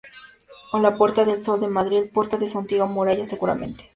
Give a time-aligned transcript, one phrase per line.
[0.71, 3.87] O la puerta del Sol de Madrid, puerta de su antigua muralla seguramente.